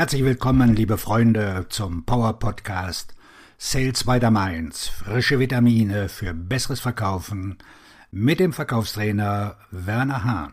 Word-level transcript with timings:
Herzlich 0.00 0.24
willkommen, 0.24 0.74
liebe 0.74 0.96
Freunde, 0.96 1.66
zum 1.68 2.06
Power 2.06 2.38
Podcast 2.38 3.14
Sales 3.58 4.04
by 4.04 4.18
the 4.18 4.30
Mainz. 4.30 4.88
Frische 4.88 5.38
Vitamine 5.38 6.08
für 6.08 6.32
besseres 6.32 6.80
Verkaufen 6.80 7.58
mit 8.10 8.40
dem 8.40 8.54
Verkaufstrainer 8.54 9.58
Werner 9.70 10.24
Hahn. 10.24 10.52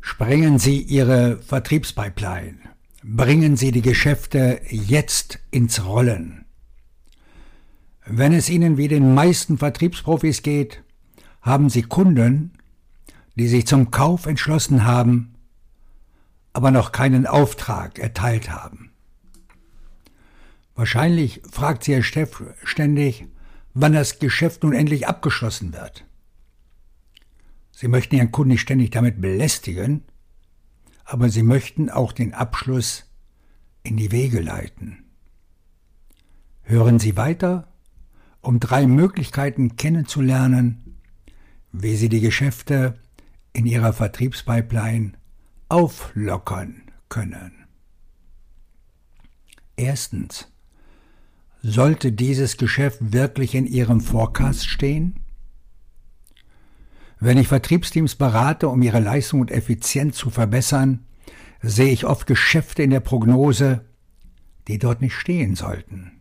Sprengen 0.00 0.58
Sie 0.58 0.82
Ihre 0.82 1.38
Vertriebspipeline. 1.38 2.58
Bringen 3.04 3.54
Sie 3.54 3.70
die 3.70 3.82
Geschäfte 3.82 4.62
jetzt 4.68 5.38
ins 5.52 5.84
Rollen. 5.84 6.44
Wenn 8.04 8.32
es 8.32 8.50
Ihnen 8.50 8.78
wie 8.78 8.88
den 8.88 9.14
meisten 9.14 9.58
Vertriebsprofis 9.58 10.42
geht, 10.42 10.82
haben 11.40 11.70
Sie 11.70 11.82
Kunden, 11.82 12.50
die 13.36 13.48
sich 13.48 13.66
zum 13.66 13.90
Kauf 13.90 14.26
entschlossen 14.26 14.84
haben, 14.84 15.34
aber 16.52 16.70
noch 16.70 16.90
keinen 16.90 17.26
Auftrag 17.26 17.98
erteilt 17.98 18.50
haben. 18.50 18.90
Wahrscheinlich 20.74 21.42
fragt 21.50 21.84
sie 21.84 21.92
Ihr 21.92 22.02
Chef 22.02 22.42
ständig, 22.64 23.26
wann 23.74 23.92
das 23.92 24.18
Geschäft 24.18 24.62
nun 24.62 24.72
endlich 24.72 25.06
abgeschlossen 25.06 25.72
wird. 25.72 26.06
Sie 27.72 27.88
möchten 27.88 28.16
Ihren 28.16 28.32
Kunden 28.32 28.52
nicht 28.52 28.62
ständig 28.62 28.90
damit 28.90 29.20
belästigen, 29.20 30.02
aber 31.04 31.28
Sie 31.28 31.42
möchten 31.42 31.90
auch 31.90 32.12
den 32.12 32.32
Abschluss 32.32 33.04
in 33.82 33.98
die 33.98 34.12
Wege 34.12 34.40
leiten. 34.40 35.04
Hören 36.62 36.98
Sie 36.98 37.16
weiter, 37.16 37.68
um 38.40 38.60
drei 38.60 38.86
Möglichkeiten 38.86 39.76
kennenzulernen, 39.76 40.98
wie 41.70 41.96
Sie 41.96 42.08
die 42.08 42.20
Geschäfte 42.20 42.98
in 43.56 43.64
Ihrer 43.64 43.94
Vertriebspipeline 43.94 45.12
auflockern 45.68 46.82
können. 47.08 47.64
Erstens. 49.76 50.52
Sollte 51.62 52.12
dieses 52.12 52.58
Geschäft 52.58 52.98
wirklich 53.12 53.54
in 53.54 53.66
Ihrem 53.66 54.00
Forecast 54.00 54.68
stehen? 54.68 55.20
Wenn 57.18 57.38
ich 57.38 57.48
Vertriebsteams 57.48 58.14
berate, 58.14 58.68
um 58.68 58.82
ihre 58.82 59.00
Leistung 59.00 59.40
und 59.40 59.50
Effizienz 59.50 60.16
zu 60.16 60.28
verbessern, 60.28 61.06
sehe 61.62 61.90
ich 61.90 62.04
oft 62.04 62.26
Geschäfte 62.26 62.82
in 62.82 62.90
der 62.90 63.00
Prognose, 63.00 63.86
die 64.68 64.78
dort 64.78 65.00
nicht 65.00 65.14
stehen 65.14 65.56
sollten. 65.56 66.12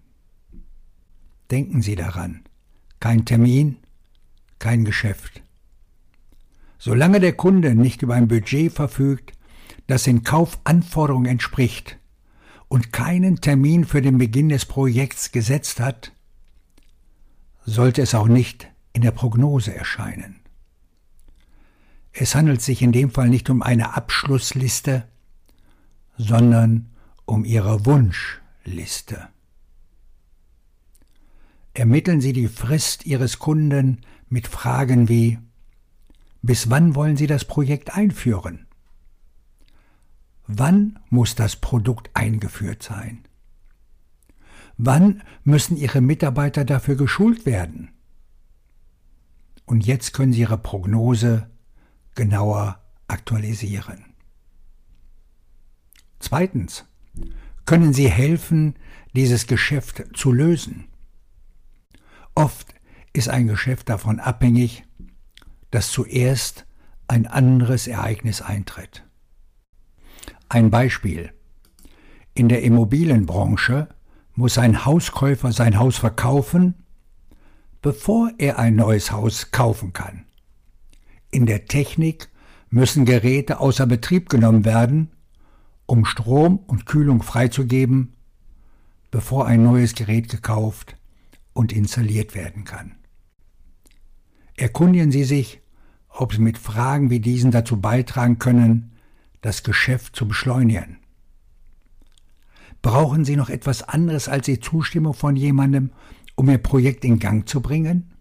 Denken 1.52 1.82
Sie 1.82 1.96
daran, 1.96 2.46
kein 3.02 3.26
Termin, 3.26 3.78
kein 4.58 4.86
Geschäft. 4.86 5.44
Solange 6.86 7.20
der 7.20 7.34
Kunde 7.34 7.74
nicht 7.74 8.04
über 8.04 8.14
ein 8.14 8.28
Budget 8.28 8.72
verfügt, 8.72 9.32
das 9.88 10.04
den 10.04 10.24
Kaufanforderungen 10.24 11.26
entspricht 11.26 11.98
und 12.68 12.94
keinen 12.94 13.42
Termin 13.42 13.86
für 13.86 14.04
den 14.04 14.20
Beginn 14.20 14.50
des 14.50 14.66
Projekts 14.66 15.32
gesetzt 15.32 15.80
hat, 15.80 16.12
sollte 17.66 18.04
es 18.04 18.14
auch 18.14 18.28
nicht 18.28 18.68
in 18.94 19.02
der 19.02 19.10
Prognose 19.10 19.74
erscheinen. 19.74 20.42
Es 22.14 22.36
handelt 22.36 22.62
sich 22.62 22.84
in 22.84 22.92
dem 22.92 23.10
Fall 23.10 23.30
nicht 23.30 23.50
um 23.50 23.64
eine 23.64 23.96
Abschlussliste, 23.96 25.08
sondern 26.20 26.92
um 27.26 27.46
Ihre 27.46 27.88
Wunschliste. 27.88 29.28
Ermitteln 31.74 32.22
Sie 32.22 32.32
die 32.32 32.48
Frist 32.48 33.08
Ihres 33.08 33.40
Kunden 33.40 34.02
mit 34.30 34.48
Fragen 34.48 35.10
wie 35.10 35.40
Bis 36.46 36.70
wann 36.70 36.94
wollen 36.94 37.18
Sie 37.18 37.26
das 37.26 37.44
Projekt 37.44 37.96
einführen? 37.96 38.68
Wann 40.46 41.00
muss 41.10 41.34
das 41.34 41.56
Produkt 41.56 42.12
eingeführt 42.14 42.84
sein? 42.84 43.24
Wann 44.78 45.24
müssen 45.44 45.76
Ihre 45.76 46.02
Mitarbeiter 46.02 46.64
dafür 46.64 46.98
geschult 46.98 47.48
werden? 47.48 47.90
Und 49.66 49.88
jetzt 49.88 50.14
können 50.14 50.34
Sie 50.34 50.42
Ihre 50.42 50.60
Prognose 50.60 51.50
genauer 52.14 52.80
aktualisieren. 53.08 54.06
Zweitens, 56.20 56.86
können 57.66 57.92
Sie 57.92 58.08
helfen, 58.08 58.76
dieses 59.16 59.48
Geschäft 59.48 60.04
zu 60.14 60.32
lösen? 60.32 60.90
Oft 62.36 62.76
ist 63.14 63.30
ein 63.30 63.48
Geschäft 63.48 63.90
davon 63.90 64.20
abhängig, 64.20 64.85
dass 65.72 65.92
zuerst 65.92 66.66
ein 67.08 67.28
anderes 67.28 67.88
Ereignis 67.88 68.42
eintritt. 68.42 69.04
Ein 70.50 70.70
Beispiel. 70.70 71.32
In 72.34 72.50
der 72.50 72.64
Immobilienbranche 72.64 73.88
muss 74.34 74.58
ein 74.58 74.86
Hauskäufer 74.86 75.52
sein 75.52 75.80
Haus 75.80 75.98
verkaufen, 75.98 76.76
bevor 77.82 78.32
er 78.38 78.60
ein 78.60 78.76
neues 78.76 79.12
Haus 79.12 79.52
kaufen 79.52 79.94
kann. 79.94 80.26
In 81.32 81.46
der 81.46 81.66
Technik 81.66 82.30
müssen 82.70 83.06
Geräte 83.06 83.60
außer 83.60 83.86
Betrieb 83.86 84.30
genommen 84.30 84.66
werden, 84.66 85.12
um 85.86 86.06
Strom 86.06 86.58
und 86.58 86.86
Kühlung 86.86 87.24
freizugeben, 87.24 88.14
bevor 89.12 89.46
ein 89.46 89.64
neues 89.64 89.96
Gerät 89.96 90.30
gekauft 90.30 90.98
und 91.54 91.72
installiert 91.72 92.36
werden 92.36 92.66
kann. 92.66 92.96
Erkundigen 94.58 95.12
Sie 95.12 95.24
sich, 95.24 95.62
ob 96.10 96.34
Sie 96.34 96.42
mit 96.42 96.58
Fragen 96.58 97.10
wie 97.10 97.20
diesen 97.20 97.52
dazu 97.52 97.80
beitragen 97.82 98.40
können, 98.40 98.92
das 99.42 99.64
Geschäft 99.64 100.16
zu 100.16 100.28
beschleunigen. 100.28 100.98
Brauchen 102.82 103.26
Sie 103.26 103.36
noch 103.36 103.50
etwas 103.50 103.84
anderes 103.84 104.28
als 104.30 104.46
die 104.46 104.60
Zustimmung 104.60 105.14
von 105.14 105.36
jemandem, 105.36 105.92
um 106.36 106.50
Ihr 106.50 106.58
Projekt 106.58 107.04
in 107.04 107.20
Gang 107.20 107.48
zu 107.48 107.62
bringen? 107.62 108.14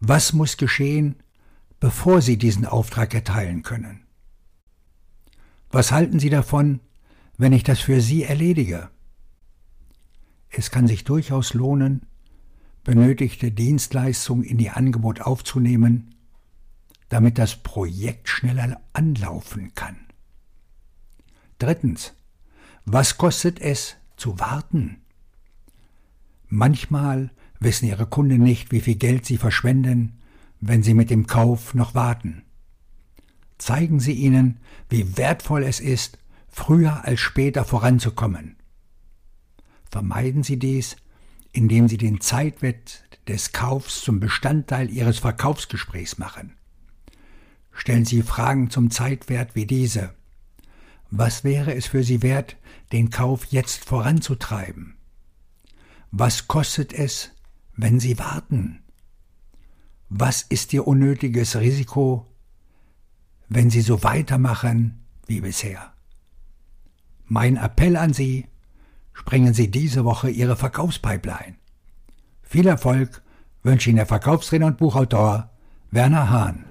Was 0.00 0.32
muss 0.32 0.56
geschehen, 0.56 1.16
bevor 1.80 2.20
Sie 2.20 2.36
diesen 2.36 2.66
Auftrag 2.66 3.14
erteilen 3.14 3.62
können? 3.62 4.04
Was 5.70 5.92
halten 5.92 6.18
Sie 6.18 6.30
davon, 6.30 6.80
wenn 7.36 7.52
ich 7.52 7.62
das 7.62 7.78
für 7.78 8.00
Sie 8.00 8.24
erledige? 8.24 8.90
Es 10.50 10.70
kann 10.70 10.86
sich 10.86 11.04
durchaus 11.04 11.54
lohnen, 11.54 12.06
benötigte 12.88 13.50
Dienstleistungen 13.50 14.44
in 14.44 14.58
Ihr 14.58 14.78
Angebot 14.78 15.20
aufzunehmen, 15.20 16.14
damit 17.10 17.36
das 17.36 17.56
Projekt 17.56 18.30
schneller 18.30 18.80
anlaufen 18.94 19.74
kann. 19.74 20.06
Drittens. 21.58 22.14
Was 22.86 23.18
kostet 23.18 23.60
es 23.60 23.96
zu 24.16 24.40
warten? 24.40 25.02
Manchmal 26.46 27.30
wissen 27.60 27.84
Ihre 27.84 28.06
Kunden 28.06 28.42
nicht, 28.42 28.72
wie 28.72 28.80
viel 28.80 28.94
Geld 28.94 29.26
sie 29.26 29.36
verschwenden, 29.36 30.22
wenn 30.58 30.82
sie 30.82 30.94
mit 30.94 31.10
dem 31.10 31.26
Kauf 31.26 31.74
noch 31.74 31.94
warten. 31.94 32.42
Zeigen 33.58 34.00
Sie 34.00 34.14
ihnen, 34.14 34.60
wie 34.88 35.18
wertvoll 35.18 35.62
es 35.62 35.80
ist, 35.80 36.16
früher 36.48 37.04
als 37.04 37.20
später 37.20 37.66
voranzukommen. 37.66 38.56
Vermeiden 39.90 40.42
Sie 40.42 40.58
dies, 40.58 40.96
indem 41.52 41.88
Sie 41.88 41.96
den 41.96 42.20
Zeitwert 42.20 43.04
des 43.26 43.52
Kaufs 43.52 44.00
zum 44.02 44.20
Bestandteil 44.20 44.90
Ihres 44.90 45.18
Verkaufsgesprächs 45.18 46.18
machen. 46.18 46.54
Stellen 47.72 48.04
Sie 48.04 48.22
Fragen 48.22 48.70
zum 48.70 48.90
Zeitwert 48.90 49.54
wie 49.54 49.66
diese. 49.66 50.14
Was 51.10 51.44
wäre 51.44 51.74
es 51.74 51.86
für 51.86 52.02
Sie 52.02 52.22
wert, 52.22 52.56
den 52.92 53.10
Kauf 53.10 53.46
jetzt 53.46 53.84
voranzutreiben? 53.84 54.96
Was 56.10 56.48
kostet 56.48 56.92
es, 56.92 57.30
wenn 57.76 58.00
Sie 58.00 58.18
warten? 58.18 58.82
Was 60.08 60.42
ist 60.42 60.72
Ihr 60.72 60.86
unnötiges 60.86 61.56
Risiko, 61.56 62.26
wenn 63.48 63.70
Sie 63.70 63.82
so 63.82 64.02
weitermachen 64.02 65.04
wie 65.26 65.40
bisher? 65.40 65.92
Mein 67.26 67.56
Appell 67.56 67.96
an 67.96 68.14
Sie, 68.14 68.46
sprengen 69.18 69.52
Sie 69.52 69.68
diese 69.68 70.04
Woche 70.04 70.30
Ihre 70.30 70.54
Verkaufspipeline. 70.54 71.56
Viel 72.42 72.68
Erfolg 72.68 73.20
wünsche 73.64 73.90
Ihnen 73.90 73.96
der 73.96 74.06
Verkaufstrainer 74.06 74.66
und 74.66 74.78
Buchautor 74.78 75.50
Werner 75.90 76.30
Hahn. 76.30 76.67